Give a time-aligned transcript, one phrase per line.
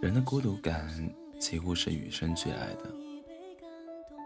[0.00, 0.88] 人的孤独感
[1.40, 2.90] 几乎是与生俱来的，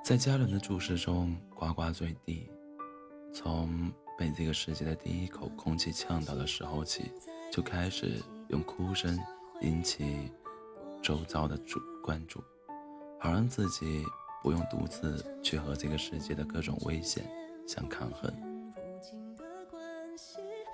[0.04, 2.48] 在家人的注视中呱呱坠地，
[3.32, 7.11] 从被这个世界的第一口空气呛到的时候起，
[7.50, 9.18] 就开始用哭声
[9.62, 10.30] 引起
[11.02, 12.45] 周遭的注关注，
[13.18, 14.04] 好让自己
[14.43, 17.25] 不用独自去和这个世界的各种危险
[17.67, 18.30] 相抗衡。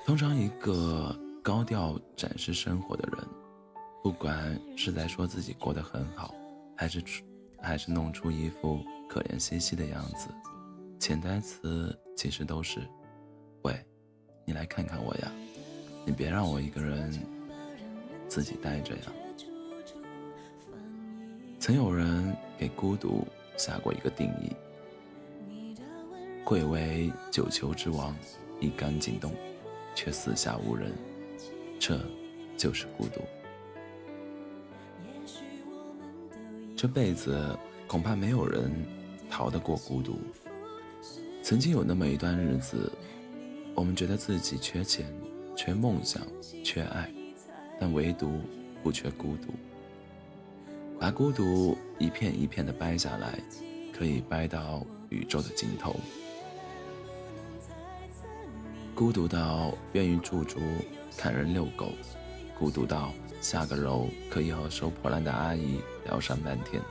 [0.06, 3.28] 通常，一个高调展示生活的人。
[4.02, 6.34] 不管是在说自己过得很好，
[6.74, 7.22] 还是出，
[7.60, 10.28] 还是弄出一副可怜兮兮的样子，
[10.98, 12.80] 潜台词其实都是：
[13.62, 13.74] 喂，
[14.46, 15.30] 你来看看我呀，
[16.06, 17.12] 你别让我一个人
[18.28, 19.02] 自己待着呀。
[21.58, 23.26] 曾有人给孤独
[23.58, 24.50] 下过一个定义：
[26.44, 28.16] 贵为九球之王，
[28.60, 29.34] 一杆进洞，
[29.94, 30.92] 却四下无人，
[31.78, 32.00] 这
[32.56, 33.20] 就是孤独。
[36.76, 38.72] 这辈子恐怕没有人
[39.28, 40.18] 逃得过孤独。
[41.42, 42.92] 曾经有那么一段日子，
[43.74, 45.06] 我们觉得自己缺钱、
[45.56, 46.22] 缺梦想、
[46.62, 47.12] 缺爱，
[47.80, 48.40] 但唯独
[48.82, 49.52] 不缺孤独。
[51.00, 53.38] 把孤独一片一片的掰下来，
[53.92, 55.94] 可以掰到宇宙的尽头。
[58.94, 60.58] 孤独到愿意驻足
[61.16, 61.92] 看人遛狗，
[62.58, 63.12] 孤独到。
[63.40, 66.82] 下个楼可以和收破烂的阿姨聊上半天，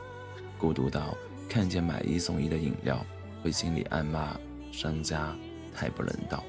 [0.58, 1.14] 孤独到
[1.50, 3.06] 看见买一送一的饮料，
[3.44, 4.40] 会心里暗骂
[4.72, 5.36] 商家
[5.76, 6.42] 太不人道。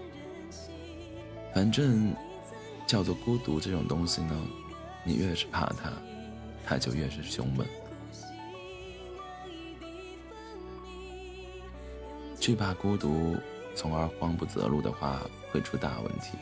[1.53, 2.14] 反正
[2.86, 4.41] 叫做孤独这种东西呢，
[5.03, 5.91] 你越是怕它，
[6.69, 7.66] 他就越是凶猛。
[12.38, 13.36] 惧怕孤独，
[13.74, 16.36] 从而慌不择路的话，会出大问题。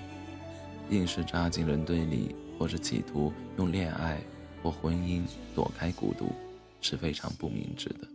[0.90, 2.34] 硬是扎进人堆里。
[2.58, 4.18] 或是企图用恋爱
[4.62, 6.32] 或婚姻躲开孤独，
[6.80, 8.08] 是非常不明智的。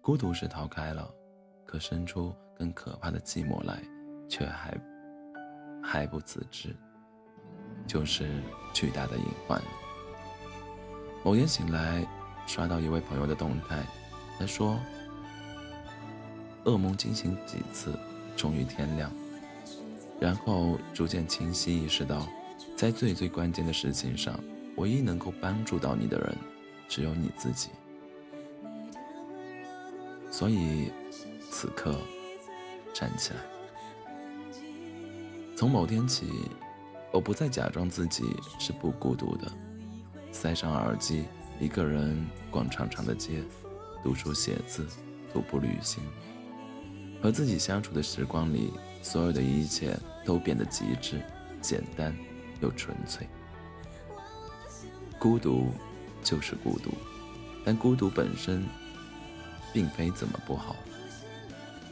[0.00, 1.06] 孤独是逃开了，
[1.66, 3.82] 可生出更可怕的寂寞来，
[4.30, 4.74] 却还
[5.82, 6.74] 还不自知，
[7.86, 8.26] 就是
[8.72, 9.60] 巨大的隐患。
[11.24, 12.06] 某天醒来，
[12.46, 13.82] 刷到一位朋友的动态，
[14.38, 14.78] 他说
[16.64, 17.98] ：“噩梦惊醒几次，
[18.36, 19.10] 终于天亮，
[20.20, 22.26] 然后逐渐清晰意识到。”
[22.76, 24.38] 在最最关键的事情上，
[24.76, 26.36] 唯一能够帮助到你的人，
[26.88, 27.70] 只有你自己。
[30.30, 30.90] 所以，
[31.50, 31.96] 此刻
[32.92, 33.40] 站起来。
[35.56, 36.26] 从某天起，
[37.12, 38.24] 我不再假装自己
[38.58, 39.50] 是不孤独的，
[40.34, 41.26] 塞上耳机，
[41.60, 43.40] 一个人逛长长的街，
[44.02, 44.84] 读书写字，
[45.32, 46.02] 徒步旅行。
[47.22, 51.22] 和自己相处的时光里，所有的一切都变得极致
[51.62, 52.14] 简单。
[52.60, 53.28] 又纯粹，
[55.18, 55.72] 孤独
[56.22, 56.90] 就是孤独，
[57.64, 58.64] 但孤独本身
[59.72, 60.74] 并非怎么不好。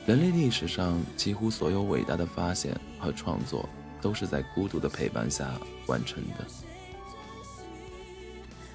[0.05, 3.69] 人类历史上几乎所有伟大的发现和创作，
[4.01, 5.53] 都是在孤独的陪伴下
[5.87, 6.72] 完成的。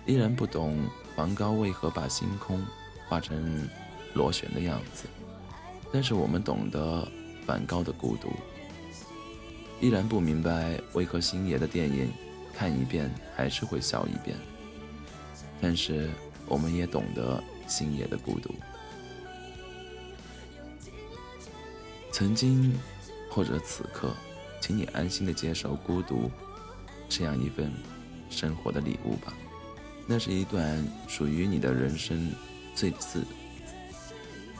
[0.08, 2.66] 依然不懂梵高为何把星空
[3.08, 3.68] 画成
[4.14, 5.04] 螺旋的样子，
[5.92, 7.06] 但是我们懂得
[7.46, 8.32] 梵高的孤独。
[9.82, 12.12] 依然不明白为何星爷的电影
[12.54, 14.36] 看一遍还是会笑一遍，
[15.62, 16.10] 但是
[16.48, 18.56] 我们也懂得星爷的孤独。
[22.12, 22.74] 曾经
[23.30, 24.16] 或者此刻，
[24.62, 26.32] 请你安心的接受孤独
[27.10, 27.72] 这样一份
[28.30, 29.34] 生活的礼物吧。
[30.08, 32.32] 那是一段属于你的人生
[32.74, 33.26] 最自，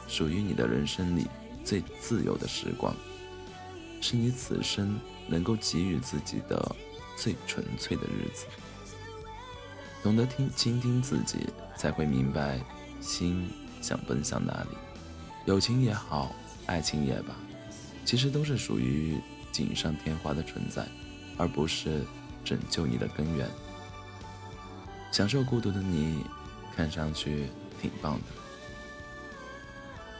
[0.06, 1.26] 属于你的人生里
[1.64, 2.94] 最自由的时光。
[4.00, 6.76] 是你此生能够给予自己的
[7.16, 8.46] 最纯粹的日子。
[10.02, 12.60] 懂得听倾听自己，才会明白
[13.00, 13.48] 心
[13.80, 14.76] 想奔向哪里。
[15.46, 16.30] 友情也好，
[16.66, 17.34] 爱情也罢，
[18.04, 19.18] 其实都是属于
[19.50, 20.86] 锦上添花的存在，
[21.36, 22.04] 而不是
[22.44, 23.48] 拯救你的根源。
[25.10, 26.24] 享受孤独的你，
[26.76, 27.50] 看上去
[27.80, 28.26] 挺棒的。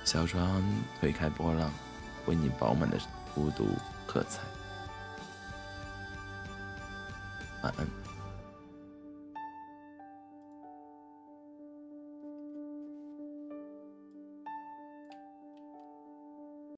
[0.04, 0.62] 小船
[1.00, 1.70] 推开波浪，
[2.26, 2.98] 为你饱满的。
[3.34, 3.68] 孤独
[4.04, 4.40] 喝彩，
[7.62, 8.07] 晚安。